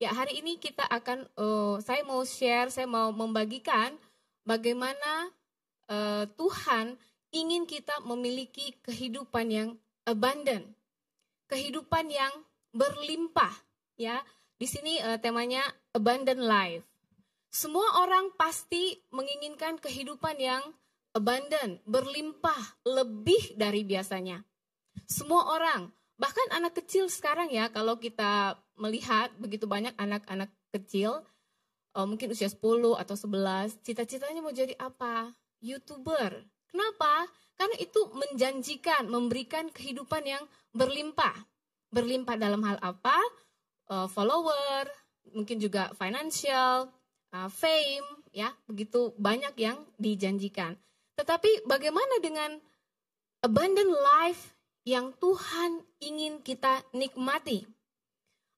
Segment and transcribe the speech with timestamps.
[0.00, 3.92] Ya, hari ini kita akan uh, saya mau share, saya mau membagikan
[4.48, 5.28] bagaimana
[5.92, 6.96] uh, Tuhan
[7.36, 9.68] ingin kita memiliki kehidupan yang
[10.08, 10.64] abundant.
[11.52, 12.32] Kehidupan yang
[12.72, 13.52] berlimpah,
[14.00, 14.24] ya.
[14.56, 16.80] Di sini uh, temanya abundant life.
[17.52, 20.64] Semua orang pasti menginginkan kehidupan yang
[21.12, 24.40] abundant, berlimpah, lebih dari biasanya.
[25.04, 31.24] Semua orang, bahkan anak kecil sekarang ya, kalau kita melihat begitu banyak anak-anak kecil,
[31.96, 32.60] uh, mungkin usia 10
[33.00, 35.32] atau 11, cita-citanya mau jadi apa?
[35.64, 36.44] YouTuber.
[36.68, 37.26] Kenapa?
[37.56, 40.44] Karena itu menjanjikan, memberikan kehidupan yang
[40.76, 41.34] berlimpah.
[41.90, 43.18] Berlimpah dalam hal apa?
[43.90, 44.86] Uh, follower,
[45.34, 46.92] mungkin juga financial,
[47.32, 50.78] uh, fame, ya, begitu banyak yang dijanjikan.
[51.18, 52.60] Tetapi bagaimana dengan
[53.42, 57.68] abundant life yang Tuhan ingin kita nikmati?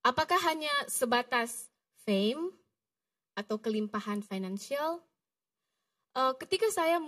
[0.03, 1.71] Apakah hanya sebatas
[2.03, 2.51] fame
[3.39, 5.03] atau kelimpahan finansial?
[6.13, 7.01] Uh, ketika saya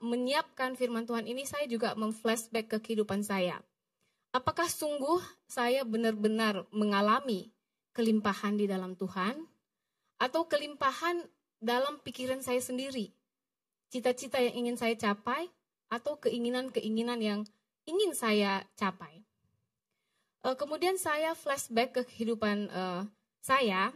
[0.00, 3.60] menyiapkan firman Tuhan ini, saya juga memflashback ke kehidupan saya.
[4.32, 7.52] Apakah sungguh saya benar-benar mengalami
[7.92, 9.44] kelimpahan di dalam Tuhan?
[10.16, 11.20] Atau kelimpahan
[11.60, 13.12] dalam pikiran saya sendiri?
[13.92, 15.52] Cita-cita yang ingin saya capai?
[15.92, 17.40] Atau keinginan-keinginan yang
[17.86, 19.22] ingin saya capai?
[20.46, 23.02] uh, kemudian saya flashback ke kehidupan uh,
[23.42, 23.90] saya,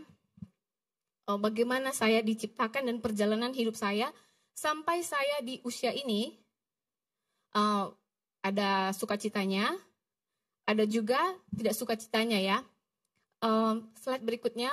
[1.30, 4.10] uh, bagaimana saya diciptakan dan perjalanan hidup saya
[4.56, 6.32] sampai saya di usia ini
[7.54, 7.92] uh,
[8.42, 9.74] ada sukacitanya,
[10.66, 11.18] ada juga
[11.54, 12.58] tidak sukacitanya ya.
[13.42, 14.72] Uh, slide berikutnya,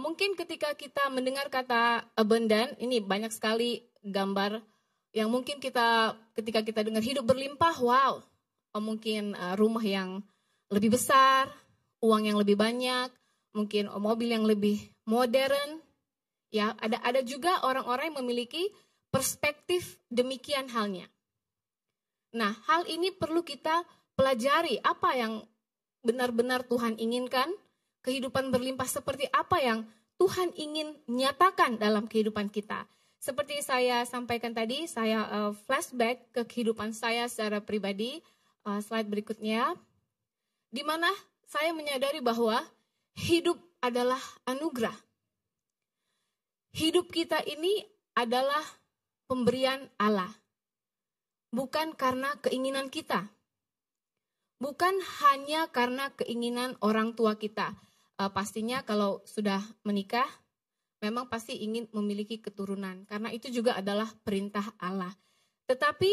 [0.00, 4.64] mungkin ketika kita mendengar kata abundant, ini banyak sekali gambar
[5.14, 8.18] yang mungkin kita ketika kita dengar hidup berlimpah, wow,
[8.74, 10.18] uh, mungkin uh, rumah yang
[10.74, 11.46] lebih besar,
[12.02, 13.14] uang yang lebih banyak,
[13.54, 15.78] mungkin mobil yang lebih modern.
[16.50, 18.74] Ya, ada ada juga orang-orang yang memiliki
[19.14, 21.06] perspektif demikian halnya.
[22.34, 23.86] Nah, hal ini perlu kita
[24.18, 25.46] pelajari apa yang
[26.02, 27.46] benar-benar Tuhan inginkan,
[28.02, 29.86] kehidupan berlimpah seperti apa yang
[30.18, 32.86] Tuhan ingin nyatakan dalam kehidupan kita.
[33.24, 38.20] Seperti saya sampaikan tadi, saya uh, flashback ke kehidupan saya secara pribadi.
[38.68, 39.80] Uh, slide berikutnya
[40.68, 41.08] di mana
[41.48, 42.60] saya menyadari bahwa
[43.16, 44.92] hidup adalah anugerah.
[46.76, 48.60] Hidup kita ini adalah
[49.24, 50.28] pemberian Allah,
[51.48, 53.32] bukan karena keinginan kita,
[54.60, 57.72] bukan hanya karena keinginan orang tua kita.
[58.20, 60.28] Uh, pastinya kalau sudah menikah,
[61.04, 65.12] memang pasti ingin memiliki keturunan, karena itu juga adalah perintah Allah.
[65.68, 66.08] Tetapi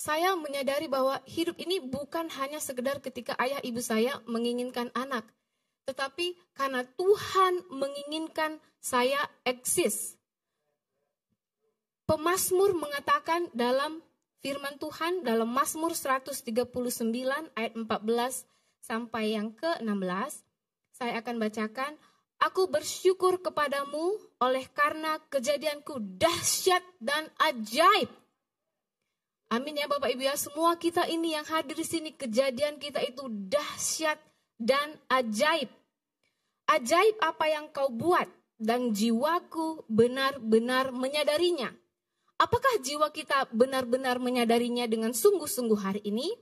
[0.00, 5.28] saya menyadari bahwa hidup ini bukan hanya sekedar ketika ayah ibu saya menginginkan anak,
[5.84, 10.16] tetapi karena Tuhan menginginkan saya eksis.
[12.04, 14.04] Pemasmur mengatakan dalam
[14.44, 16.44] firman Tuhan dalam Mazmur 139
[17.56, 17.88] ayat 14
[18.84, 20.44] sampai yang ke-16,
[20.92, 21.96] saya akan bacakan,
[22.42, 28.10] Aku bersyukur kepadamu oleh karena kejadianku dahsyat dan ajaib
[29.54, 33.28] Amin ya Bapak Ibu ya, semua kita ini yang hadir di sini kejadian kita itu
[33.28, 34.18] dahsyat
[34.58, 35.70] dan ajaib.
[36.66, 38.26] Ajaib apa yang kau buat
[38.58, 41.70] dan jiwaku benar-benar menyadarinya.
[42.34, 46.34] Apakah jiwa kita benar-benar menyadarinya dengan sungguh-sungguh hari ini?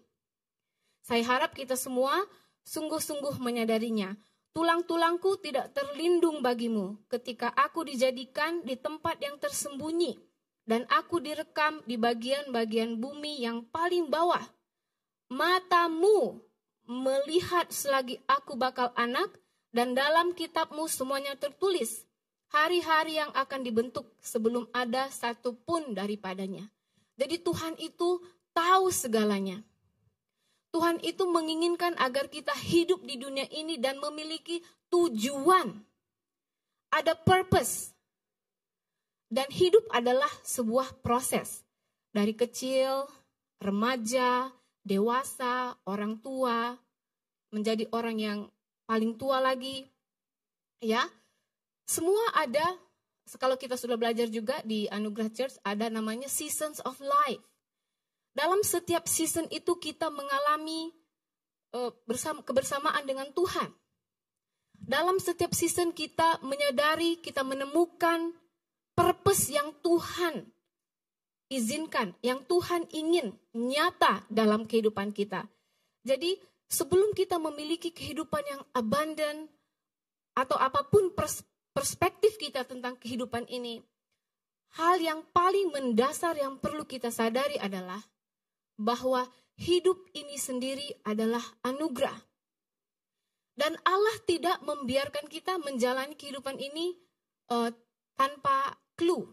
[1.04, 2.16] Saya harap kita semua
[2.64, 4.16] sungguh-sungguh menyadarinya.
[4.52, 10.20] Tulang-tulangku tidak terlindung bagimu ketika aku dijadikan di tempat yang tersembunyi
[10.68, 14.44] dan aku direkam di bagian-bagian bumi yang paling bawah.
[15.32, 16.44] Matamu
[16.86, 19.30] melihat selagi aku bakal anak,
[19.72, 22.04] dan dalam kitabmu semuanya tertulis
[22.52, 26.68] hari-hari yang akan dibentuk sebelum ada satu pun daripadanya.
[27.16, 28.20] Jadi Tuhan itu
[28.52, 29.64] tahu segalanya.
[30.72, 35.84] Tuhan itu menginginkan agar kita hidup di dunia ini dan memiliki tujuan.
[36.92, 37.92] Ada purpose,
[39.32, 41.64] dan hidup adalah sebuah proses.
[42.12, 43.08] Dari kecil,
[43.64, 44.52] remaja,
[44.84, 46.76] dewasa, orang tua,
[47.48, 48.38] menjadi orang yang
[48.84, 49.88] paling tua lagi.
[50.84, 51.08] Ya.
[51.88, 52.76] Semua ada
[53.40, 57.40] kalau kita sudah belajar juga di Anugerah Church ada namanya seasons of life.
[58.32, 60.92] Dalam setiap season itu kita mengalami
[62.04, 63.72] bersama kebersamaan dengan Tuhan.
[64.72, 68.34] Dalam setiap season kita menyadari, kita menemukan
[68.92, 70.48] purpose yang Tuhan
[71.52, 75.44] izinkan, yang Tuhan ingin nyata dalam kehidupan kita.
[76.02, 79.52] Jadi sebelum kita memiliki kehidupan yang abundant,
[80.32, 81.12] atau apa pun
[81.76, 83.84] perspektif kita tentang kehidupan ini,
[84.80, 88.00] hal yang paling mendasar yang perlu kita sadari adalah
[88.76, 89.28] bahwa
[89.58, 92.16] hidup ini sendiri adalah anugerah.
[93.52, 96.96] Dan Allah tidak membiarkan kita menjalani kehidupan ini
[97.52, 97.68] uh,
[98.16, 99.28] tanpa clue.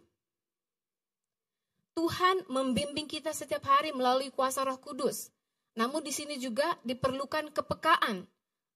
[1.95, 5.31] Tuhan membimbing kita setiap hari melalui kuasa Roh Kudus.
[5.75, 8.27] Namun di sini juga diperlukan kepekaan.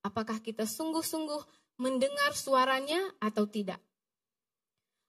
[0.04, 1.40] Apakah kita sungguh-sungguh
[1.80, 3.80] mendengar suaranya atau tidak?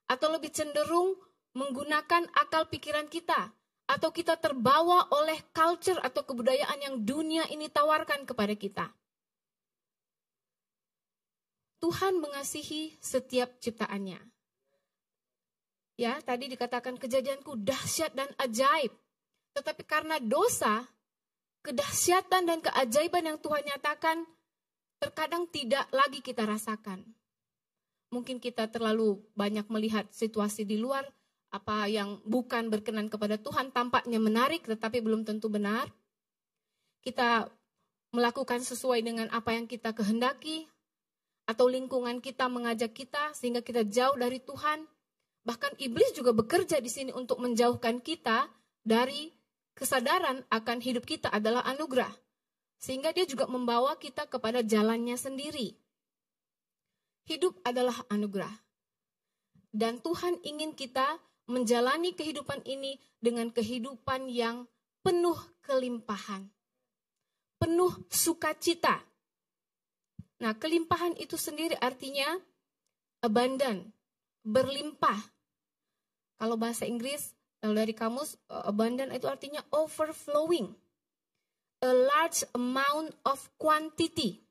[0.07, 1.19] Atau lebih cenderung
[1.55, 3.55] menggunakan akal pikiran kita
[3.85, 8.87] atau kita terbawa oleh culture atau kebudayaan yang dunia ini tawarkan kepada kita.
[11.85, 14.17] Tuhan mengasihi setiap ciptaannya.
[16.01, 18.91] Ya, tadi dikatakan kejadianku dahsyat dan ajaib.
[19.55, 20.89] Tetapi karena dosa,
[21.63, 24.27] kedahsyatan dan keajaiban yang Tuhan nyatakan
[24.99, 27.05] terkadang tidak lagi kita rasakan.
[28.11, 31.05] Mungkin kita terlalu banyak melihat situasi di luar,
[31.55, 35.87] apa yang bukan berkenan kepada Tuhan tampaknya menarik tetapi belum tentu benar.
[36.99, 37.47] Kita
[38.11, 40.67] melakukan sesuai dengan apa yang kita kehendaki,
[41.45, 44.89] atau lingkungan kita mengajak kita sehingga kita jauh dari Tuhan.
[45.45, 48.49] Bahkan iblis juga bekerja di sini untuk menjauhkan kita
[48.81, 49.29] dari
[49.77, 52.12] kesadaran akan hidup kita adalah anugerah.
[52.81, 55.77] Sehingga dia juga membawa kita kepada jalannya sendiri.
[57.29, 58.53] Hidup adalah anugerah.
[59.69, 64.64] Dan Tuhan ingin kita menjalani kehidupan ini dengan kehidupan yang
[65.05, 66.49] penuh kelimpahan.
[67.61, 69.00] Penuh sukacita.
[70.41, 72.37] Nah, kelimpahan itu sendiri artinya
[73.25, 73.88] abundant,
[74.44, 75.17] berlimpah.
[76.37, 77.32] Kalau bahasa Inggris,
[77.64, 80.76] kalau dari kamus, uh, abundant itu artinya overflowing.
[81.81, 84.44] A large amount of quantity.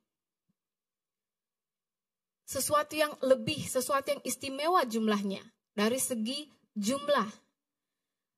[2.45, 5.41] Sesuatu yang lebih, sesuatu yang istimewa jumlahnya
[5.73, 7.29] dari segi jumlah.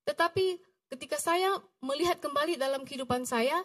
[0.06, 0.62] Tetapi
[0.94, 3.58] ketika saya melihat kembali dalam kehidupan saya,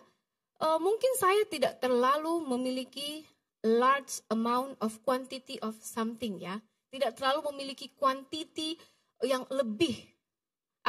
[0.62, 3.26] uh, mungkin saya tidak terlalu memiliki
[3.60, 6.60] large amount of quantity of something ya.
[6.90, 8.74] Tidak terlalu memiliki quantity
[9.22, 9.94] yang lebih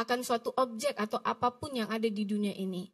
[0.00, 2.88] akan suatu objek atau apa pun yang ada di dunia ini.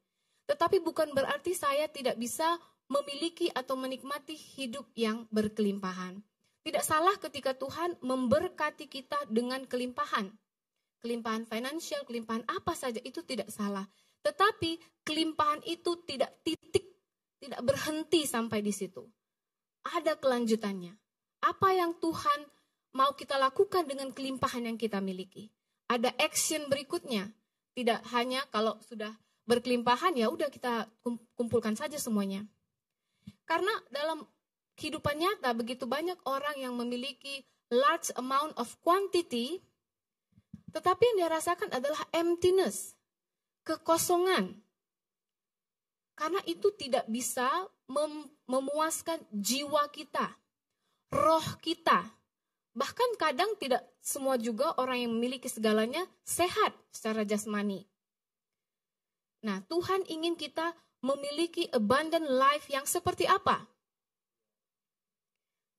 [0.51, 2.59] Tetapi bukan berarti saya tidak bisa
[2.89, 6.25] memiliki atau menikmati hidup yang berkelimpahan.
[6.65, 10.33] Tidak salah ketika Tuhan memberkati kita dengan kelimpahan.
[10.99, 13.87] Kelimpahan finansial, kelimpahan apa saja itu tidak salah.
[14.23, 16.85] Tetapi kelimpahan itu tidak titik,
[17.39, 19.07] tidak berhenti sampai di situ.
[19.87, 20.93] Ada kelanjutannya.
[21.47, 22.51] Apa yang Tuhan
[22.99, 25.55] mau kita lakukan dengan kelimpahan yang kita miliki.
[25.87, 27.31] Ada action berikutnya.
[27.79, 29.15] Tidak hanya kalau sudah
[29.47, 30.91] berkelimpahan ya udah kita
[31.39, 32.43] kumpulkan saja semuanya.
[33.47, 34.27] Karena dalam
[34.77, 39.63] kehidupan nyata begitu banyak orang yang memiliki large amount of quantity
[40.71, 42.97] tetapi yang dia rasakan adalah emptiness,
[43.65, 44.59] kekosongan.
[46.19, 47.47] Karena itu tidak bisa
[47.87, 50.35] mem memuaskan jiwa kita,
[51.13, 52.19] roh kita,
[52.79, 57.83] Bahkan kadang tidak semua juga orang yang memiliki segalanya sehat secara jasmani.
[59.43, 63.67] Nah, Tuhan ingin kita memiliki abundant life yang seperti apa?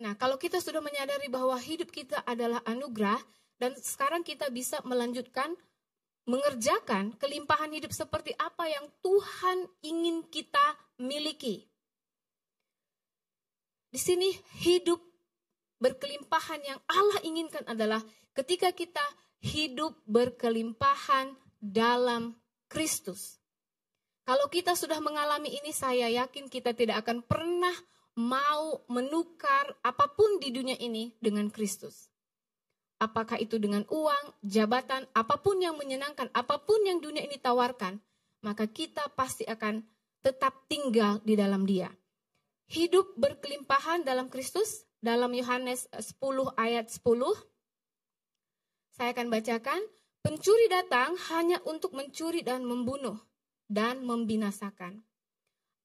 [0.03, 3.19] Nah, kalau kita sudah menyadari bahwa hidup kita adalah anugerah
[3.59, 5.53] dan sekarang kita bisa melanjutkan
[6.23, 11.67] mengerjakan kelimpahan hidup seperti apa yang Tuhan ingin kita miliki.
[13.89, 14.29] Di sini
[14.61, 15.01] hidup
[15.81, 17.99] berkelimpahan yang Allah inginkan adalah
[18.37, 19.01] ketika kita
[19.41, 22.37] hidup berkelimpahan dalam
[22.69, 23.41] Kristus.
[24.29, 27.73] Kalau kita sudah mengalami ini, saya yakin kita tidak akan pernah
[28.13, 32.08] mau menukar apa pun di dunia ini dengan Kristus.
[32.99, 37.95] Apakah itu dengan uang, jabatan, apa pun yang menyenangkan, apa pun yang dunia ini tawarkan,
[38.43, 39.79] maka kita pasti akan
[40.19, 41.87] tetap tinggal di dalam Dia.
[42.67, 46.19] Hidup berkelimpahan dalam Kristus dalam Yohanes 10
[46.59, 46.99] ayat 10.
[48.91, 49.81] Saya akan bacakan,
[50.19, 53.15] pencuri datang hanya untuk mencuri dan membunuh
[53.71, 55.07] dan membinasakan.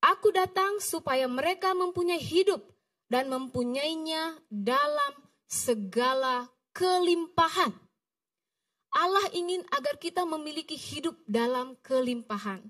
[0.02, 2.60] Aku datang supaya mereka mempunyai hidup
[3.08, 5.14] dan mempunyainya dalam
[5.46, 7.72] segala kelimpahan.
[8.94, 12.62] Allah ingin agar kita memiliki hidup dalam kelimpahan.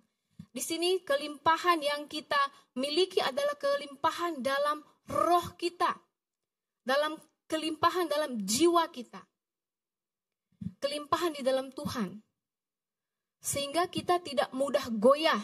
[0.54, 2.38] Di sini kelimpahan yang kita
[2.78, 4.80] miliki adalah kelimpahan dalam
[5.10, 5.90] roh kita
[6.84, 7.16] dalam
[7.48, 9.24] kelimpahan dalam jiwa kita.
[10.78, 12.20] Kelimpahan di dalam Tuhan.
[13.40, 15.40] Sehingga kita tidak mudah goyah.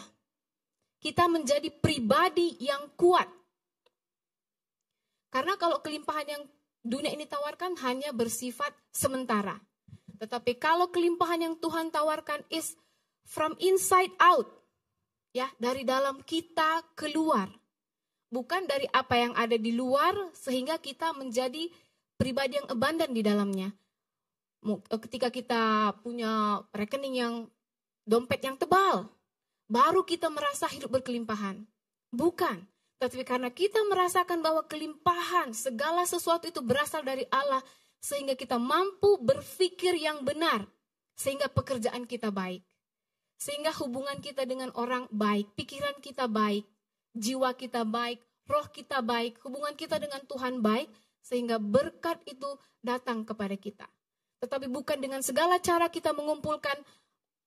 [1.01, 3.25] Kita menjadi pribadi yang kuat.
[5.33, 6.43] Karena kalau kelimpahan yang
[6.81, 9.57] dunia ini tawarkan hanya bersifat sementara.
[10.21, 12.77] Tetapi kalau kelimpahan yang Tuhan tawarkan is
[13.25, 14.45] from inside out,
[15.33, 17.49] ya dari dalam kita keluar,
[18.29, 21.69] bukan dari apa yang ada di luar sehingga kita menjadi
[22.21, 23.69] pribadi yang abundant di dalamnya.
[24.89, 27.35] Ketika kita punya rekening yang
[28.05, 29.09] dompet yang tebal,
[29.65, 31.65] baru kita merasa hidup berkelimpahan.
[32.13, 32.61] Bukan,
[33.01, 37.65] tapi karena kita merasakan bahwa kelimpahan segala sesuatu itu berasal dari Allah,
[37.97, 40.69] sehingga kita mampu berpikir yang benar,
[41.17, 42.61] sehingga pekerjaan kita baik,
[43.41, 46.61] sehingga hubungan kita dengan orang baik, pikiran kita baik,
[47.17, 50.93] jiwa kita baik, roh kita baik, hubungan kita dengan Tuhan baik,
[51.25, 52.53] sehingga berkat itu
[52.85, 53.89] datang kepada kita.
[54.45, 56.77] Tetapi bukan dengan segala cara kita mengumpulkan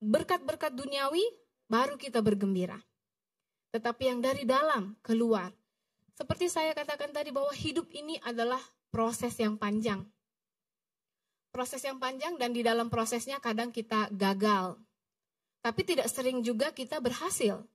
[0.02, 1.23] berkat-berkat duniawi,
[1.70, 2.82] baru kita bergembira
[3.75, 5.50] tetapi yang dari dalam keluar.
[6.14, 8.62] Seperti saya katakan tadi bahwa hidup ini adalah
[8.95, 10.07] proses yang panjang.
[11.50, 14.78] Proses yang panjang dan di dalam prosesnya kadang kita gagal.
[15.59, 17.66] Tapi tidak sering juga kita berhasil.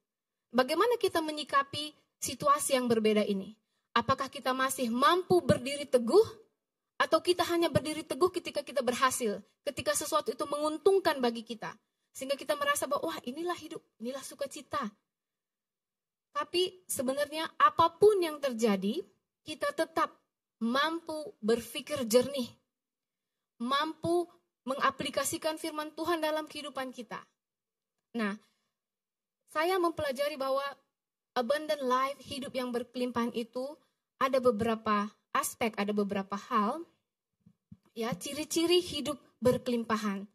[0.56, 1.92] Bagaimana kita menyikapi
[2.24, 3.60] situasi yang berbeda ini?
[3.92, 6.28] Apakah kita masih mampu berdiri teguh
[6.96, 11.76] atau kita hanya berdiri teguh ketika kita berhasil, ketika sesuatu itu menguntungkan bagi kita,
[12.16, 14.88] sehingga kita merasa bahwa wah inilah hidup, inilah sukacita,
[16.34, 19.02] tapi sebenarnya apa pun yang terjadi,
[19.44, 20.14] kita tetap
[20.62, 22.48] mampu berpikir jernih,
[23.64, 24.28] mampu
[24.68, 27.24] mengaplikasikan firman Tuhan dalam kehidupan kita.
[28.14, 28.38] Nah,
[29.50, 30.64] saya mempelajari bahwa
[31.34, 33.66] abundant life, hidup yang berkelimpahan itu
[34.22, 36.84] ada beberapa aspek, ada beberapa hal,
[37.98, 40.28] ya ciri-ciri hidup berkelimpahan.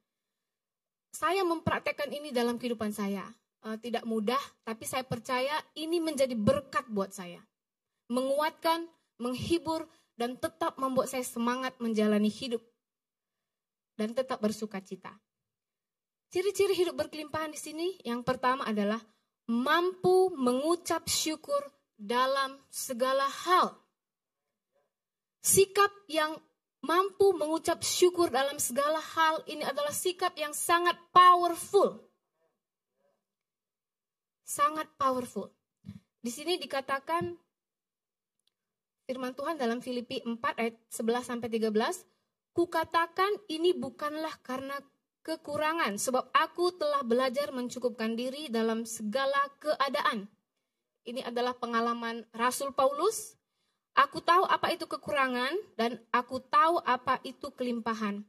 [1.15, 3.23] Saya mempraktekkan ini dalam kehidupan saya
[3.65, 7.41] uh, tidak mudah, tapi saya percaya ini menjadi berkat buat saya.
[8.13, 8.85] Menguatkan,
[9.19, 12.63] menghibur, dan tetap membuat saya semangat menjalani hidup.
[13.97, 15.11] Dan tetap bersuka cita.
[16.29, 18.99] Ciri-ciri hidup berkelimpahan di sini yang pertama adalah
[19.47, 21.63] mampu mengucap syukur
[21.95, 23.79] dalam segala hal.
[25.39, 26.35] Sikap yang
[26.83, 32.03] mampu mengucap syukur dalam segala hal ini adalah sikap yang sangat powerful
[34.45, 35.51] sangat powerful.
[36.21, 37.37] Di sini dikatakan
[39.05, 42.05] firman Tuhan dalam Filipi 4 ayat 11 sampai 13,
[42.57, 44.77] kukatakan ini bukanlah karena
[45.25, 50.29] kekurangan sebab aku telah belajar mencukupkan diri dalam segala keadaan.
[51.05, 53.37] Ini adalah pengalaman Rasul Paulus.
[53.95, 58.25] Aku tahu apa itu kekurangan dan aku tahu apa itu kelimpahan.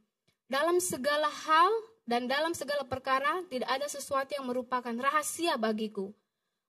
[0.46, 1.72] Dalam segala hal
[2.06, 6.14] dan dalam segala perkara tidak ada sesuatu yang merupakan rahasia bagiku.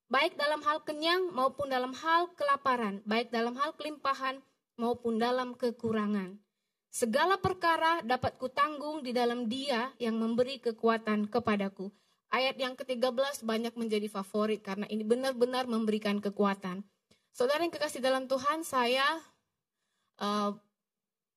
[0.09, 4.41] Baik dalam hal kenyang maupun dalam hal kelaparan, baik dalam hal kelimpahan
[4.81, 6.41] maupun dalam kekurangan.
[6.89, 11.93] Segala perkara dapat kutanggung di dalam dia yang memberi kekuatan kepadaku.
[12.33, 16.81] Ayat yang ke-13 banyak menjadi favorit karena ini benar-benar memberikan kekuatan.
[17.29, 19.05] Saudara yang kekasih dalam Tuhan, saya
[20.17, 20.57] uh,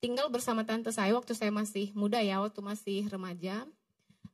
[0.01, 3.69] tinggal bersama tante saya waktu saya masih muda ya, waktu masih remaja.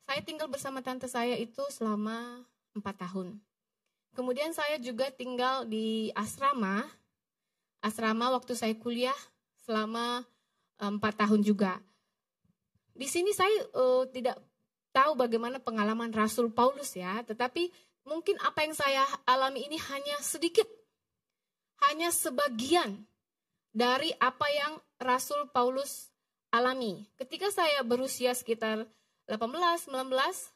[0.06, 3.38] Saya tinggal bersama tante saya itu selama empat tahun.
[4.16, 6.88] Kemudian saya juga tinggal di asrama,
[7.84, 9.16] asrama waktu saya kuliah
[9.66, 10.24] selama
[10.80, 11.76] eh, empat tahun juga.
[12.96, 14.40] Di sini saya uh, tidak
[14.96, 17.68] tahu bagaimana pengalaman Rasul Paulus ya, tetapi
[18.08, 20.64] mungkin apa yang saya alami ini hanya sedikit,
[21.84, 23.04] hanya sebagian
[23.76, 26.08] dari apa yang Rasul Paulus
[26.48, 27.04] alami.
[27.20, 28.88] Ketika saya berusia sekitar
[29.26, 30.10] 18, 19,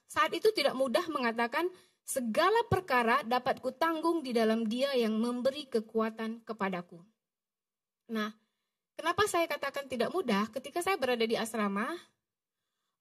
[0.06, 1.66] saat itu tidak mudah mengatakan
[2.06, 6.98] segala perkara dapat kutanggung di dalam dia yang memberi kekuatan kepadaku.
[8.10, 8.34] Nah,
[8.94, 10.50] kenapa saya katakan tidak mudah?
[10.50, 11.86] Ketika saya berada di asrama,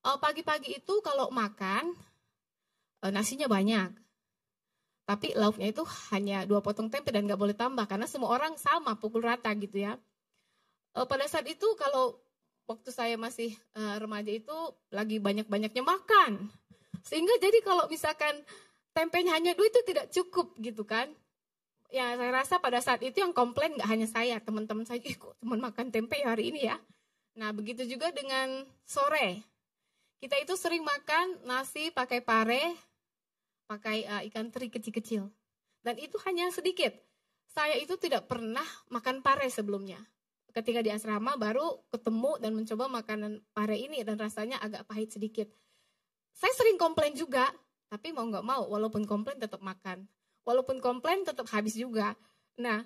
[0.06, 1.94] eh, pagi-pagi itu kalau makan,
[3.06, 3.94] eh, nasinya banyak.
[5.10, 5.82] Tapi lauknya itu
[6.14, 9.82] hanya dua potong tempe dan nggak boleh tambah karena semua orang sama pukul rata gitu
[9.90, 9.98] ya.
[10.94, 12.22] Eh, pada saat itu kalau
[12.70, 14.54] waktu saya masih uh, remaja itu
[14.94, 16.54] lagi banyak-banyaknya makan.
[17.02, 18.46] Sehingga jadi kalau misalkan
[18.94, 21.10] tempenya hanya dua itu tidak cukup gitu kan.
[21.90, 25.34] Ya saya rasa pada saat itu yang komplain nggak hanya saya, teman-teman saya, ih kok
[25.42, 26.78] teman makan tempe hari ini ya.
[27.34, 29.42] Nah begitu juga dengan sore.
[30.22, 32.78] Kita itu sering makan nasi pakai pare,
[33.66, 35.26] pakai uh, ikan teri kecil-kecil.
[35.82, 36.94] Dan itu hanya sedikit.
[37.50, 39.98] Saya itu tidak pernah makan pare sebelumnya
[40.60, 45.48] ketika di asrama baru ketemu dan mencoba makanan pare ini dan rasanya agak pahit sedikit.
[46.36, 47.48] Saya sering komplain juga,
[47.88, 50.08] tapi mau nggak mau, walaupun komplain tetap makan.
[50.44, 52.16] Walaupun komplain tetap habis juga.
[52.60, 52.84] Nah,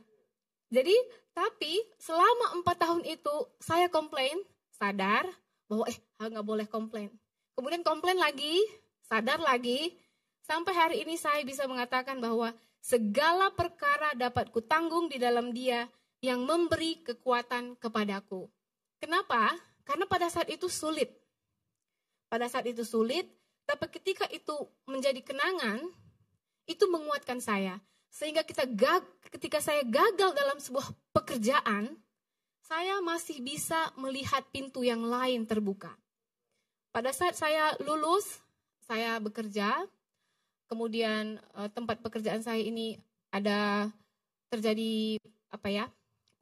[0.73, 0.93] jadi
[1.33, 4.37] Tapi selama empat tahun itu saya komplain,
[4.69, 5.25] sadar
[5.65, 7.09] bahwa eh nggak boleh komplain.
[7.57, 8.61] Kemudian komplain lagi,
[9.01, 9.97] sadar lagi,
[10.45, 15.89] sampai hari ini saya bisa mengatakan bahwa segala perkara dapat kutanggung di dalam dia
[16.23, 18.47] yang memberi kekuatan kepadaku.
[19.03, 19.51] Kenapa?
[19.83, 21.11] Karena pada saat itu sulit.
[22.31, 23.27] Pada saat itu sulit,
[23.67, 24.55] tapi ketika itu
[24.87, 25.83] menjadi kenangan,
[26.63, 27.83] itu menguatkan saya.
[28.07, 29.03] Sehingga kita gag,
[29.35, 31.91] ketika saya gagal dalam sebuah pekerjaan,
[32.63, 35.91] saya masih bisa melihat pintu yang lain terbuka.
[36.95, 38.39] Pada saat saya lulus,
[38.87, 39.83] saya bekerja,
[40.71, 42.95] kemudian eh, tempat pekerjaan saya ini
[43.35, 43.91] ada
[44.47, 45.19] terjadi
[45.51, 45.85] apa ya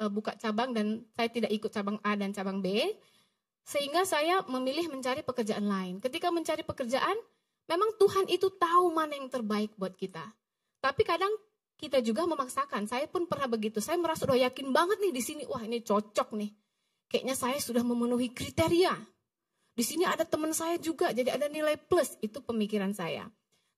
[0.08, 2.96] buka cabang dan saya tidak ikut cabang A dan cabang B,
[3.62, 6.02] sehingga saya memilih mencari pekerjaan lain.
[6.02, 7.18] Ketika mencari pekerjaan,
[7.70, 10.24] memang Tuhan itu tahu mana yang terbaik buat kita.
[10.82, 11.30] Tapi kadang
[11.78, 12.90] kita juga memaksakan.
[12.90, 13.82] Saya pun pernah begitu.
[13.82, 15.44] Saya merasa udah yakin banget nih di sini.
[15.50, 16.52] Wah ini cocok nih.
[17.10, 18.94] Kayaknya saya sudah memenuhi kriteria.
[19.72, 22.18] Di sini ada teman saya juga, jadi ada nilai plus.
[22.22, 23.30] Itu pemikiran saya.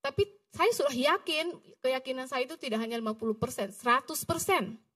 [0.04, 4.93] Tapi saya sudah yakin, keyakinan saya itu tidak hanya 50%, 100%.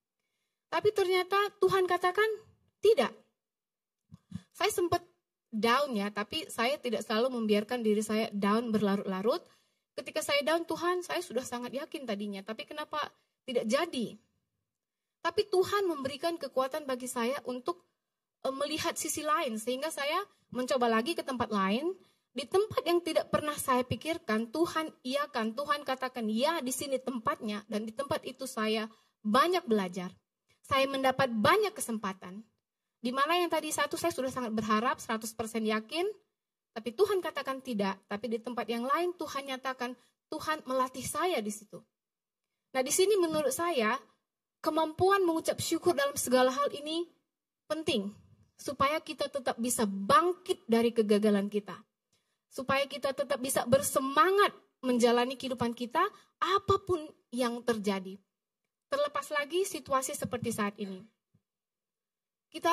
[0.67, 2.27] Tapi ternyata Tuhan katakan
[2.83, 3.15] tidak.
[4.51, 5.05] Saya sempat
[5.53, 9.45] down ya, tapi saya tidak selalu membiarkan diri saya down berlarut-larut
[9.97, 13.01] Ketika saya down Tuhan, saya sudah sangat yakin tadinya, tapi kenapa
[13.49, 14.13] tidak jadi?
[15.25, 17.81] Tapi Tuhan memberikan kekuatan bagi saya untuk
[18.45, 20.21] uh, melihat sisi lain sehingga saya
[20.53, 21.97] mencoba lagi ke tempat lain
[22.29, 27.65] di tempat yang tidak pernah saya pikirkan Tuhan iakan Tuhan katakan ya di sini tempatnya
[27.65, 28.85] dan di tempat itu saya
[29.25, 30.13] banyak belajar
[30.67, 32.43] saya mendapat banyak kesempatan
[32.99, 35.23] di mana yang tadi satu saya sudah sangat berharap 100%
[35.63, 36.05] yakin
[36.77, 39.97] tapi Tuhan katakan tidak, tapi di tempat yang lain Tuhan nyatakan
[40.29, 41.81] Tuhan melatih saya di situ.
[42.77, 43.97] Nah, di sini menurut saya
[44.61, 47.09] kemampuan mengucap syukur dalam segala hal ini
[47.65, 48.13] penting
[48.61, 51.73] supaya kita tetap bisa bangkit dari kegagalan kita.
[52.45, 54.53] Supaya kita tetap bisa bersemangat
[54.85, 56.05] menjalani kehidupan kita
[56.37, 58.21] apa pun yang terjadi.
[58.87, 61.03] Terlepas lagi situasi seperti saat ini.
[62.47, 62.71] Kita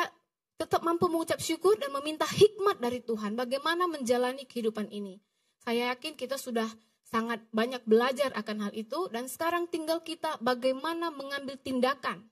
[0.55, 5.18] tetap mampu mengucap syukur dan meminta hikmat dari Tuhan bagaimana menjalani kehidupan ini.
[5.59, 6.70] Saya yakin kita sudah
[7.03, 12.31] sangat banyak belajar akan hal itu dan sekarang tinggal kita bagaimana mengambil tindakan,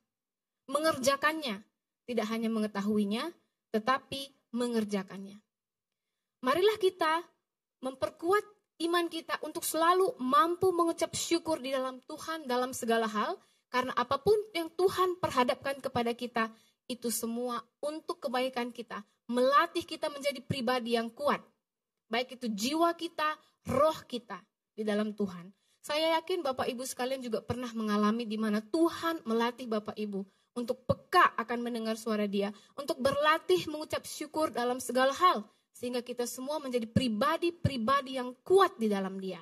[0.70, 1.66] mengerjakannya,
[2.06, 3.34] tidak hanya mengetahuinya,
[3.74, 5.42] tetapi mengerjakannya.
[6.42, 7.22] Marilah kita
[7.82, 8.44] memperkuat
[8.86, 13.38] iman kita untuk selalu mampu mengucap syukur di dalam Tuhan dalam segala hal,
[13.72, 16.52] karena apa pun yang Tuhan perhadapkan kepada kita,
[16.92, 19.00] itu semua untuk kebaikan kita,
[19.32, 21.40] melatih kita menjadi pribadi yang kuat.
[22.12, 23.40] Baik itu jiwa kita,
[23.72, 24.44] roh kita
[24.76, 25.48] di dalam Tuhan.
[25.80, 30.20] Saya yakin Bapak Ibu sekalian juga pernah mengalami di mana Tuhan melatih Bapak Ibu
[30.52, 36.28] untuk peka akan mendengar suara Dia, untuk berlatih mengucap syukur dalam segala hal, sehingga kita
[36.28, 39.40] semua menjadi pribadi-pribadi yang kuat di dalam Dia.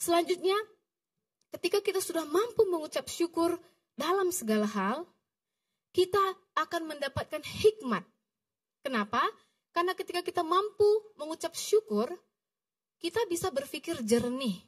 [0.00, 0.56] Selanjutnya,
[1.54, 3.56] ketika kita sudah mampu mengucap syukur
[3.98, 5.08] dalam segala hal,
[5.92, 6.20] kita
[6.54, 8.04] akan mendapatkan hikmat.
[8.84, 9.24] Kenapa?
[9.72, 10.86] Karena ketika kita mampu
[11.18, 12.10] mengucap syukur,
[12.98, 14.58] kita bisa berpikir jernih.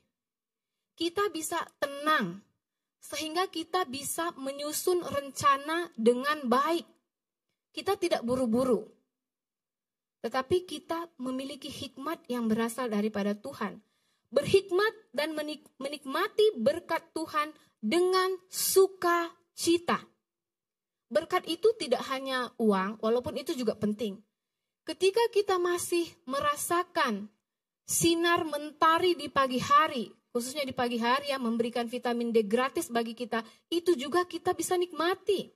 [0.95, 2.43] Kita bisa tenang.
[3.01, 6.85] Sehingga kita bisa menyusun rencana dengan baik.
[7.73, 8.85] Kita tidak buru-buru.
[10.21, 13.81] Tetapi kita memiliki hikmat yang berasal daripada Tuhan.
[14.31, 15.35] Berhikmat dan
[15.79, 17.51] menikmati berkat Tuhan
[17.83, 19.99] dengan sukacita.
[21.11, 24.23] Berkat itu tidak hanya uang, walaupun itu juga penting.
[24.87, 27.27] Ketika kita masih merasakan
[27.83, 33.19] sinar mentari di pagi hari, khususnya di pagi hari yang memberikan vitamin D gratis bagi
[33.19, 35.51] kita, itu juga kita bisa nikmati.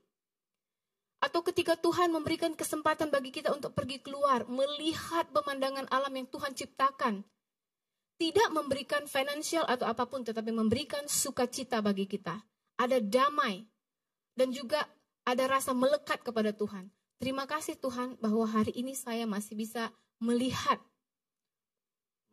[1.22, 6.52] Atau ketika Tuhan memberikan kesempatan bagi kita untuk pergi keluar, melihat pemandangan alam yang Tuhan
[6.58, 7.22] ciptakan.
[8.14, 12.38] Tidak memberikan financial atau apa pun, tetapi memberikan sukacita bagi kita.
[12.78, 13.66] Ada damai.
[14.34, 14.82] Dan juga
[15.26, 16.90] ada rasa melekat kepada Tuhan.
[17.18, 20.82] Terima kasih Tuhan bahwa hari ini saya masih bisa melihat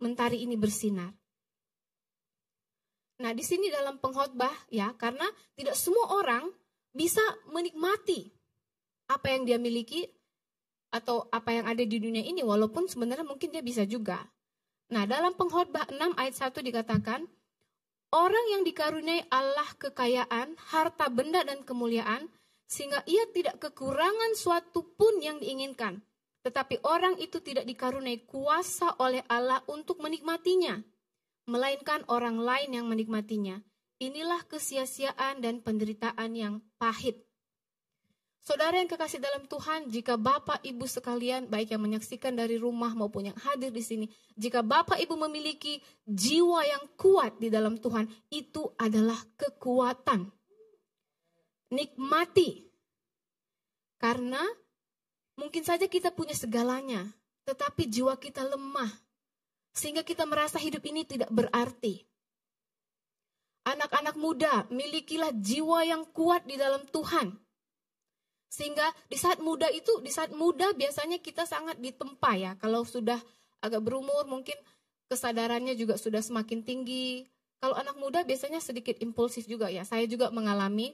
[0.02, 1.14] mentari ini bersinar.
[3.22, 6.50] Nah, di sini dalam pengkhotbah ya, karena tidak semua orang
[6.92, 7.22] bisa
[7.54, 8.34] menikmati
[9.06, 10.10] apa yang dia miliki
[10.92, 14.26] atau apa yang ada di dunia ini walaupun sebenarnya mungkin dia bisa juga.
[14.92, 17.24] Nah, dalam pengkhotbah 6 ayat 1 dikatakan,
[18.12, 22.28] orang yang dikaruniai Allah kekayaan, harta benda dan kemuliaan
[22.68, 26.04] sehingga ia tidak kekurangan suatu pun yang diinginkan.
[26.44, 30.84] Tetapi orang itu tidak dikaruniai kuasa oleh Allah untuk menikmatinya,
[31.48, 33.64] melainkan orang lain yang menikmatinya.
[34.02, 37.31] Inilah kesia-siaan dan penderitaan yang pahit.
[38.42, 43.30] Saudara yang kekasih dalam Tuhan, jika Bapak Ibu sekalian, baik yang menyaksikan dari rumah maupun
[43.30, 45.78] yang hadir di sini, jika Bapak Ibu memiliki
[46.10, 50.26] jiwa yang kuat di dalam Tuhan, itu adalah kekuatan.
[51.70, 52.66] Nikmati.
[54.02, 54.42] Karena
[55.38, 57.06] mungkin saja kita punya segalanya,
[57.46, 58.90] tetapi jiwa kita lemah.
[59.70, 62.02] Sehingga kita merasa hidup ini tidak berarti.
[63.70, 67.51] Anak-anak muda, milikilah jiwa yang kuat di dalam Tuhan
[68.52, 72.52] sehingga di saat muda itu, di saat muda biasanya kita sangat ditempa ya.
[72.60, 73.16] Kalau sudah
[73.64, 74.60] agak berumur mungkin
[75.08, 77.24] kesadarannya juga sudah semakin tinggi.
[77.64, 79.88] Kalau anak muda biasanya sedikit impulsif juga ya.
[79.88, 80.92] Saya juga mengalami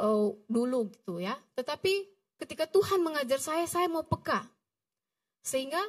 [0.00, 1.36] uh, dulu gitu ya.
[1.52, 2.08] Tetapi
[2.40, 4.48] ketika Tuhan mengajar saya, saya mau peka.
[5.44, 5.84] Sehingga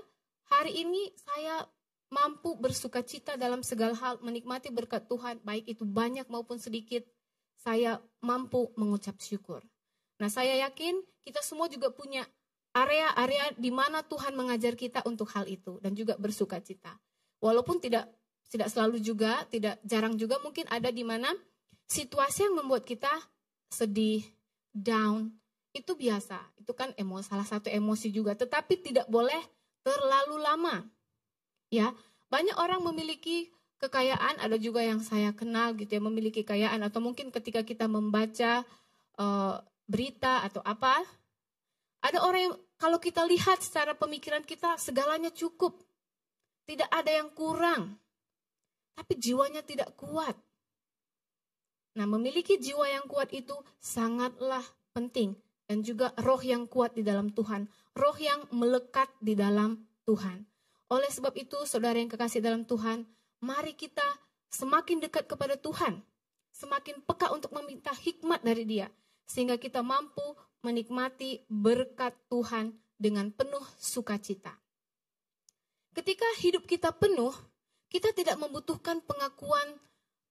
[0.52, 1.64] hari ini saya
[2.12, 7.08] mampu bersuka cita dalam segala hal, menikmati berkat Tuhan, baik itu banyak maupun sedikit.
[7.56, 9.64] Saya mampu mengucap syukur.
[10.18, 12.26] Nah, saya yakin kita semua juga punya
[12.74, 16.94] area-area di mana Tuhan mengajar kita untuk hal itu dan juga bersuka cita.
[17.42, 18.10] Walaupun tidak
[18.48, 21.30] tidak selalu juga, tidak jarang juga mungkin ada di mana
[21.90, 23.12] situasi yang membuat kita
[23.68, 24.24] sedih,
[24.72, 25.36] down,
[25.76, 26.40] itu biasa.
[26.56, 29.40] Itu kan emosi salah satu emosi juga, tetapi tidak boleh
[29.84, 30.76] terlalu lama.
[31.68, 31.92] Ya,
[32.32, 33.52] banyak orang memiliki
[33.84, 38.64] kekayaan, ada juga yang saya kenal gitu ya, memiliki kekayaan atau mungkin ketika kita membaca
[39.20, 41.02] uh, berita atau apa.
[42.04, 45.82] Ada orang yang kalau kita lihat secara pemikiran kita segalanya cukup.
[46.68, 47.98] Tidak ada yang kurang.
[48.94, 50.36] Tapi jiwanya tidak kuat.
[51.98, 54.62] Nah, memiliki jiwa yang kuat itu sangatlah
[54.94, 55.34] penting
[55.66, 57.66] dan juga roh yang kuat di dalam Tuhan,
[57.98, 60.46] roh yang melekat di dalam Tuhan.
[60.94, 63.04] Oleh sebab itu, saudara yang kekasih dalam Tuhan,
[63.42, 64.06] mari kita
[64.54, 66.00] semakin dekat kepada Tuhan,
[66.54, 68.88] semakin peka untuk meminta hikmat dari Dia,
[69.28, 70.24] sehingga kita mampu
[70.64, 74.56] menikmati berkat Tuhan dengan penuh sukacita.
[75.94, 77.36] Ketika hidup kita penuh,
[77.92, 79.78] kita tidak membutuhkan pengakuan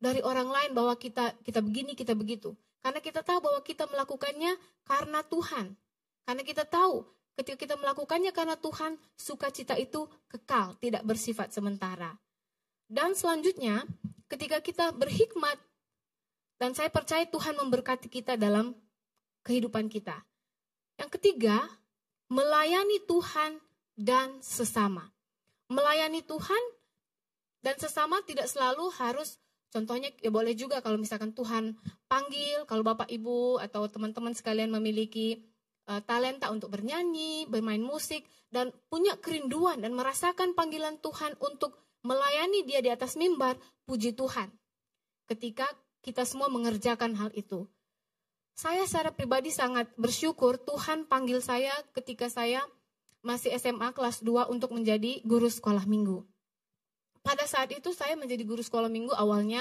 [0.01, 2.57] dari orang lain bahwa kita kita begini, kita begitu.
[2.83, 4.55] Karena kita tahu bahwa kita melakukannya
[4.87, 5.75] karena Tuhan.
[6.27, 7.07] Karena kita tahu
[7.37, 12.15] ketika kita melakukannya karena Tuhan, sukacita itu kekal, tidak bersifat sementara.
[12.87, 13.83] Dan selanjutnya,
[14.31, 15.59] ketika kita berhikmat
[16.57, 18.73] dan saya percaya Tuhan memberkati kita dalam
[19.47, 20.27] kehidupan kita.
[20.99, 21.63] Yang ketiga,
[22.27, 23.63] melayani Tuhan
[23.95, 25.07] dan sesama.
[25.71, 26.63] Melayani Tuhan
[27.63, 29.39] dan sesama tidak selalu harus
[29.71, 35.43] contohnya ya boleh juga kalau misalkan Tuhan panggil kalau Bapak Ibu atau teman-teman sekalian memiliki
[35.91, 41.75] uh, talenta untuk bernyanyi, bermain musik dan punya kerinduan dan merasakan panggilan Tuhan untuk
[42.07, 44.55] melayani dia di atas mimbar, puji Tuhan.
[45.27, 45.67] Ketika
[46.07, 47.67] kita semua mengerjakan hal itu.
[48.57, 52.65] Saya secara pribadi sangat bersyukur Tuhan panggil saya ketika saya
[53.21, 56.25] masih SMA kelas 2 untuk menjadi guru sekolah minggu.
[57.21, 59.61] Pada saat itu saya menjadi guru sekolah minggu awalnya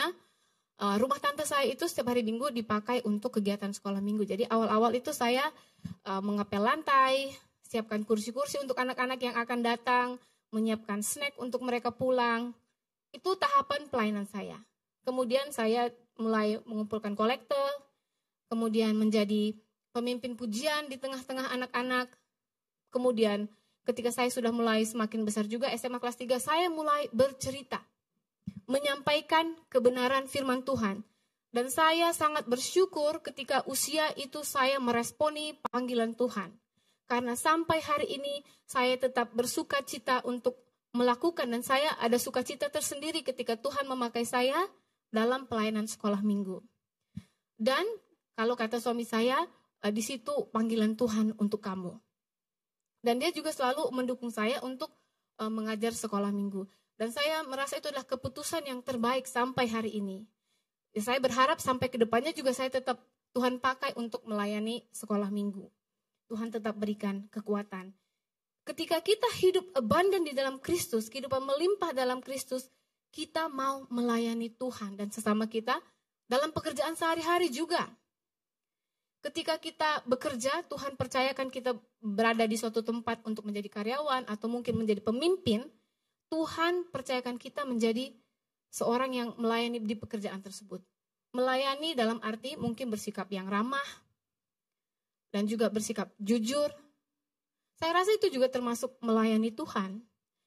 [0.80, 4.24] uh, rumah tante saya itu setiap hari minggu dipakai untuk kegiatan sekolah minggu.
[4.24, 5.44] Jadi awal-awal itu saya
[6.08, 7.36] uh, mengepel lantai,
[7.68, 10.08] siapkan kursi-kursi untuk anak-anak yang akan datang,
[10.56, 12.56] menyiapkan snack untuk mereka pulang.
[13.12, 14.56] Itu tahapan pelayanan saya.
[15.04, 17.85] Kemudian saya mulai mengumpulkan kolektor,
[18.50, 19.56] kemudian menjadi
[19.96, 22.12] pemimpin pujian di tengah-tengah anak-anak.
[22.92, 23.48] Kemudian
[23.88, 27.80] ketika saya sudah mulai semakin besar juga SMA kelas 3, saya mulai bercerita,
[28.68, 31.06] menyampaikan kebenaran firman Tuhan.
[31.56, 36.52] Dan saya sangat bersyukur ketika usia itu saya meresponi panggilan Tuhan.
[37.08, 40.60] Karena sampai hari ini saya tetap bersuka cita untuk
[40.92, 44.58] melakukan dan saya ada sukacita tersendiri ketika Tuhan memakai saya
[45.16, 46.60] dalam pelayanan sekolah minggu.
[47.56, 47.88] Dan
[48.36, 49.40] kalau kata suami saya,
[49.82, 51.96] uh, di situ panggilan Tuhan untuk kamu.
[53.00, 54.92] Dan dia juga selalu mendukung saya untuk
[55.40, 56.68] uh, mengajar sekolah minggu.
[56.96, 60.24] Dan saya merasa itu adalah keputusan yang terbaik sampai hari ini.
[60.96, 63.04] Ya, saya berharap sampai ke depannya juga saya tetap
[63.36, 65.68] Tuhan pakai untuk melayani sekolah minggu.
[66.32, 67.92] Tuhan tetap berikan kekuatan.
[68.66, 72.72] Ketika kita hidup abundant di dalam Kristus, kehidupan melimpah dalam Kristus,
[73.14, 75.78] kita mau melayani Tuhan dan sesama kita
[76.26, 77.86] dalam pekerjaan sehari-hari juga.
[79.26, 84.78] Ketika kita bekerja, Tuhan percayakan kita berada di suatu tempat untuk menjadi karyawan atau mungkin
[84.78, 85.66] menjadi pemimpin,
[86.30, 88.14] Tuhan percayakan kita menjadi
[88.70, 90.86] seorang yang melayani di pekerjaan tersebut.
[91.34, 94.06] Melayani dalam arti mungkin bersikap yang ramah
[95.34, 96.70] dan juga bersikap jujur.
[97.82, 100.06] Saya rasa itu juga termasuk melayani Tuhan.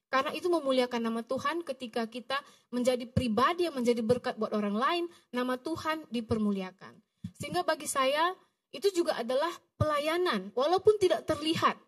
[0.08, 2.38] Karena itu memuliakan nama Tuhan ketika kita
[2.70, 6.94] menjadi pribadi yang menjadi berkat buat orang lain, nama Tuhan dipermuliakan.
[7.36, 8.32] Sehingga bagi saya
[8.74, 9.50] itu juga adalah
[9.80, 11.80] pelayanan, walaupun tidak terlihat.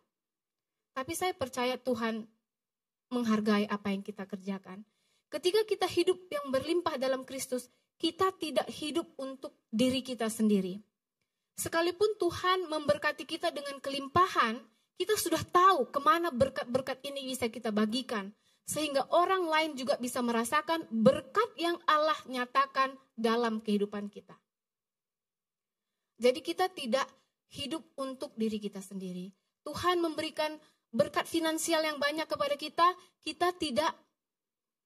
[0.96, 2.24] Tapi saya percaya Tuhan
[3.12, 4.86] menghargai apa yang kita kerjakan.
[5.30, 10.80] Ketika kita hidup yang berlimpah dalam Kristus, kita tidak hidup untuk diri kita sendiri.
[11.60, 14.58] Sekalipun Tuhan memberkati kita dengan kelimpahan,
[14.96, 18.32] kita sudah tahu ke mana berkat-berkat ini bisa kita bagikan.
[18.64, 24.38] Sehingga orang lain juga bisa merasakan berkat yang Allah nyatakan dalam kehidupan kita.
[26.20, 27.08] Jadi kita tidak
[27.48, 29.32] hidup untuk diri kita sendiri.
[29.64, 30.52] Tuhan memberikan
[30.92, 32.86] berkat finansial yang banyak kepada kita,
[33.24, 33.96] kita tidak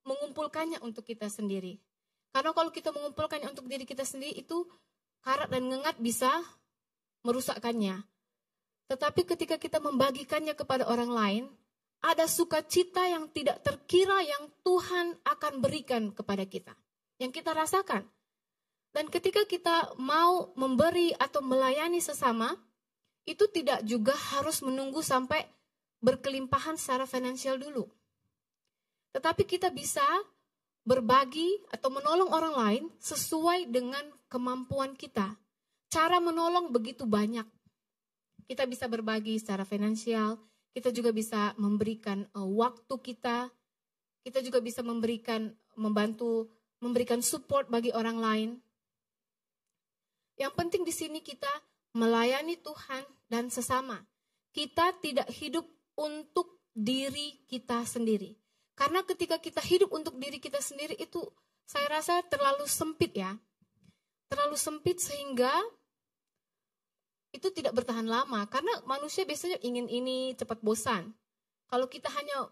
[0.07, 1.81] mengumpulkannya untuk kita sendiri.
[2.31, 4.63] Karena kalau kita mengumpulkannya untuk diri kita sendiri itu
[5.27, 6.31] karat dan ngengat bisa
[7.27, 8.05] merusakkannya.
[8.87, 11.45] Tetapi ketika kita membagikannya kepada orang lain,
[12.05, 16.77] ada sukacita yang tidak terkira yang Tuhan akan berikan kepada kita.
[17.17, 18.05] Yang kita rasakan.
[18.95, 22.55] Dan ketika kita mau memberi atau melayani sesama,
[23.27, 25.43] itu tidak juga harus menunggu sampai
[25.99, 27.91] berkelimpahan secara finansial dulu.
[29.11, 30.05] Tetapi kita bisa
[30.85, 35.33] berbagi atau menolong orang lain sesuai dengan kemampuan kita.
[35.89, 37.49] Cara menolong begitu banyak.
[38.45, 40.37] Kita bisa berbagi secara finansial,
[40.77, 43.49] kita juga bisa memberikan uh, waktu kita,
[44.21, 45.49] kita juga bisa memberikan
[45.81, 46.53] membantu
[46.85, 48.51] memberikan support bagi orang lain.
[50.35, 51.51] Yang penting di sini kita
[51.95, 54.03] melayani Tuhan dan sesama.
[54.55, 58.35] Kita tidak hidup untuk diri kita sendiri.
[58.75, 61.23] Karena ketika kita hidup untuk diri kita sendiri itu
[61.63, 63.39] saya rasa terlalu sempit ya.
[64.27, 65.55] Terlalu sempit sehingga
[67.35, 71.15] itu tidak bertahan lama karena manusia biasanya ingin ini cepat bosan.
[71.67, 72.51] Kalau kita hanya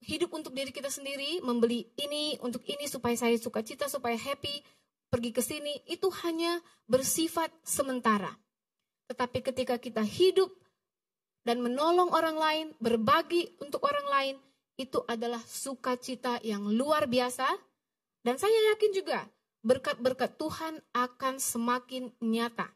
[0.00, 4.64] hidup untuk diri kita sendiri, membeli ini untuk ini supaya saya suka cita, supaya happy,
[5.10, 8.30] pergi ke sini, itu hanya bersifat sementara.
[9.10, 10.48] Tetapi ketika kita hidup
[11.42, 14.36] dan menolong orang lain, berbagi untuk orang lain,
[14.78, 17.44] itu adalah sukacita yang luar biasa.
[18.22, 19.26] Dan saya yakin juga
[19.60, 22.70] berkat-berkat Tuhan akan semakin nyata.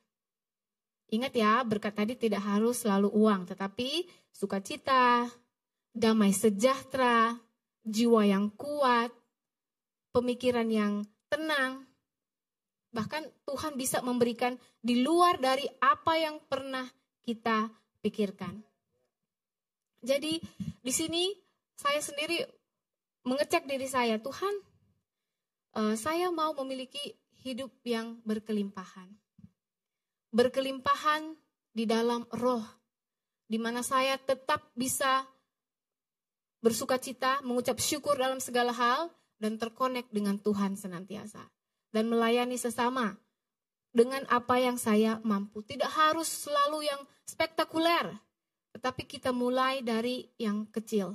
[1.12, 5.28] Ingat ya, berkat tadi tidak harus selalu uang, tetapi sukacita,
[5.94, 7.38] damai sejahtera,
[7.84, 9.12] jiwa yang kuat,
[10.10, 11.86] pemikiran yang tenang.
[12.94, 16.86] Bahkan Tuhan bisa memberikan di luar dari apa yang pernah
[17.26, 17.66] kita
[17.98, 18.62] pikirkan.
[20.04, 20.38] Jadi
[20.78, 21.34] di sini
[21.74, 22.38] saya sendiri
[23.26, 24.54] mengecek diri saya, Tuhan,
[25.74, 29.10] uh, saya mau memiliki hidup yang berkelimpahan.
[30.30, 31.34] Berkelimpahan
[31.74, 32.62] di dalam roh,
[33.50, 35.26] di mana saya tetap bisa
[36.62, 41.42] bersuka cita, mengucap syukur dalam segala hal, dan terkonek dengan Tuhan senantiasa.
[41.94, 43.14] Dan melayani sesama
[43.94, 45.62] dengan apa yang saya mampu.
[45.62, 48.18] Tidak harus selalu yang spektakuler,
[48.74, 51.14] tetapi kita mulai dari yang kecil.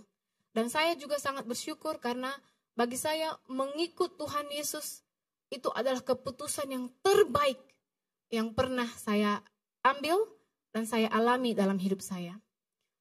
[0.55, 2.31] Dan saya juga sangat bersyukur karena
[2.79, 5.03] bagi saya mengikut Tuhan Yesus
[5.51, 7.59] itu adalah keputusan yang terbaik
[8.31, 9.43] yang pernah saya
[9.83, 10.15] ambil
[10.71, 12.37] dan saya alami dalam hidup saya.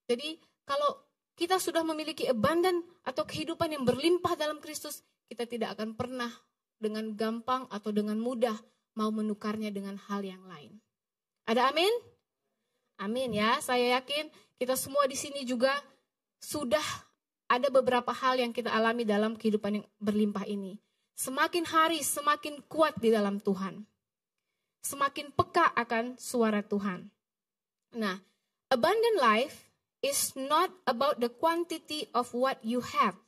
[0.08, 1.04] Jadi kalau
[1.38, 6.32] kita sudah memiliki abundant atau kehidupan yang berlimpah dalam Kristus, kita tidak akan pernah
[6.78, 8.54] dengan gampang atau dengan mudah
[8.98, 10.78] mau menukarnya dengan hal yang lain.
[11.46, 11.94] Ada amin?
[12.98, 13.58] Amin ya.
[13.62, 15.70] Saya yakin kita semua di sini juga
[16.42, 16.82] sudah
[17.48, 20.78] ada beberapa hal yang kita alami dalam kehidupan yang berlimpah ini.
[21.18, 23.82] Semakin hari semakin kuat di dalam Tuhan.
[24.82, 27.10] Semakin peka akan suara Tuhan.
[27.98, 28.22] Nah,
[28.70, 29.68] abundant life
[30.04, 33.18] is not about the quantity of what you have,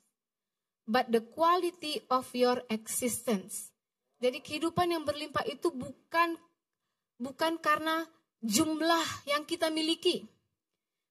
[0.90, 3.70] but the quality of your existence.
[4.18, 6.35] Jadi kehidupan yang berlimpah itu bukan
[7.16, 8.05] bukan karena
[8.42, 10.26] jumlah yang kita miliki,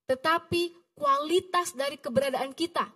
[0.04, 2.86] tetapi kualitas dari keberadaan kita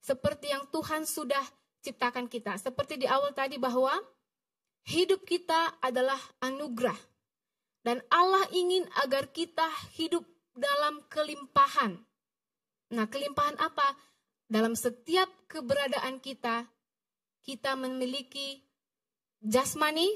[0.00, 1.40] seperti yang Tuhan sudah
[1.84, 2.56] ciptakan kita.
[2.60, 3.92] Seperti di awal tadi bahwa
[4.88, 6.96] hidup kita adalah anugerah.
[7.84, 10.24] Dan Allah ingin agar kita hidup
[10.56, 12.00] dalam kelimpahan.
[12.92, 13.96] Nah, kelimpahan apa?
[14.44, 16.68] Dalam setiap keberadaan kita,
[17.44, 18.60] kita memiliki
[19.40, 20.08] jasmani,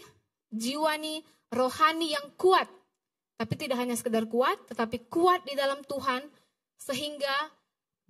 [0.53, 2.69] jiwani, rohani yang kuat.
[3.39, 6.27] Tapi tidak hanya sekedar kuat, tetapi kuat di dalam Tuhan,
[6.75, 7.53] sehingga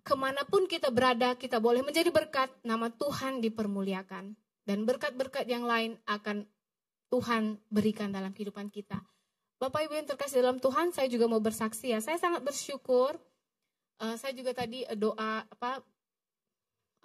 [0.01, 4.33] ke mana pun kita berada, kita boleh menjadi berkat, nama Tuhan dipermuliakan.
[4.65, 6.49] Dan berkat-berkat yang lain akan
[7.09, 9.01] Tuhan berikan dalam kehidupan kita.
[9.59, 11.99] Bapak Ibu yang terkasih dalam Tuhan, saya juga mau bersaksi ya.
[11.99, 13.17] Saya sangat bersyukur.
[13.99, 15.83] Uh, saya juga tadi doa apa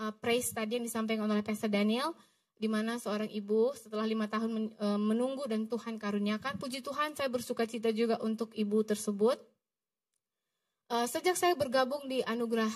[0.03, 2.11] uh, praise tadi yang disampaikan oleh Pastor Daniel
[2.63, 6.55] di mana seorang ibu setelah lima tahun e, menunggu dan Tuhan karuniakan.
[6.55, 9.35] Puji Tuhan, saya bersuka cita juga untuk ibu tersebut.
[10.87, 12.69] Uh, sejak saya bergabung di Anugerah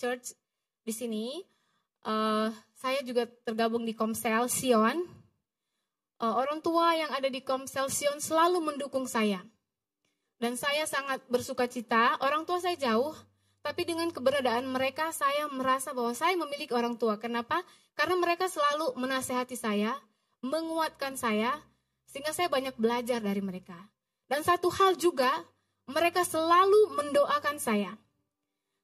[0.00, 0.34] Church
[0.82, 1.38] di sini,
[2.02, 5.06] uh, saya juga tergabung di Komsel Sion.
[6.18, 9.38] Uh, orang tua yang ada di Komsel Sion selalu mendukung saya.
[10.38, 13.14] Dan saya sangat bersuka cita, orang tua saya jauh,
[13.62, 17.18] tapi dengan keberadaan mereka saya merasa bahwa saya memiliki orang tua.
[17.18, 17.60] Kenapa?
[17.98, 19.98] Karena mereka selalu menasehati saya,
[20.40, 21.58] menguatkan saya,
[22.08, 23.76] sehingga saya banyak belajar dari mereka.
[24.28, 25.30] Dan satu hal juga,
[25.88, 27.96] mereka selalu mendoakan saya.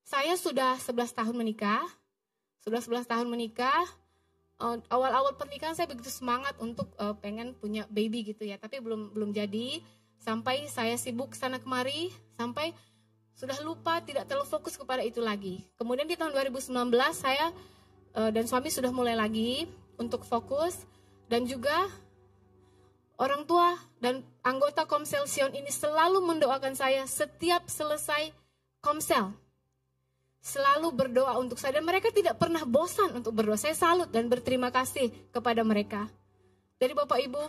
[0.05, 1.85] Saya sudah 11 tahun menikah,
[2.61, 3.85] sudah 11 tahun menikah,
[4.61, 9.13] eh, awal-awal pernikahan saya begitu semangat untuk uh, pengen punya baby gitu ya, tapi belum
[9.17, 9.81] belum jadi.
[10.21, 12.09] Sampai saya sibuk sana kemari,
[12.41, 12.73] sampai
[13.35, 15.63] sudah lupa tidak terlalu fokus kepada itu lagi.
[15.75, 16.71] Kemudian di tahun 2019
[17.13, 17.51] saya
[18.15, 19.67] uh, dan suami sudah mulai lagi
[19.99, 20.87] untuk fokus
[21.27, 21.91] dan juga
[23.15, 28.35] Orang tua dan anggota Komsel Sion ini selalu mendoakan saya setiap selesai
[28.83, 29.31] Komsel.
[30.43, 33.55] Selalu berdoa untuk saya dan mereka tidak pernah bosan untuk berdoa.
[33.55, 36.11] Saya salut dan berterima kasih kepada mereka.
[36.83, 37.43] Jadi Bapak Ibu,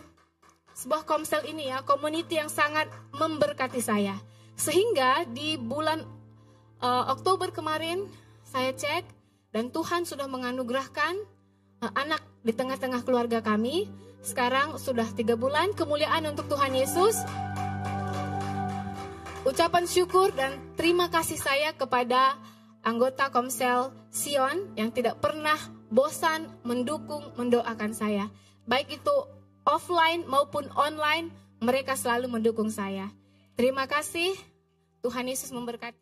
[0.70, 4.14] sebuah Komsel ini ya, community yang sangat memberkati saya.
[4.56, 6.00] Sehingga di bulan
[6.80, 8.08] uh, Oktober kemarin
[8.42, 9.04] saya cek
[9.52, 11.14] dan Tuhan sudah menganugerahkan
[11.84, 13.86] uh, anak di tengah-tengah keluarga kami
[14.24, 17.22] sekarang sudah tiga bulan kemuliaan untuk Tuhan Yesus.
[19.46, 22.34] Ucapan syukur dan terima kasih saya kepada
[22.82, 25.54] anggota Komsel Sion yang tidak pernah
[25.86, 28.26] bosan mendukung, mendoakan saya.
[28.66, 29.14] Baik itu
[29.62, 31.30] offline maupun online,
[31.62, 33.06] mereka selalu mendukung saya.
[33.56, 34.36] Terima kasih,
[35.00, 35.94] Tuhan Yesus memberkati.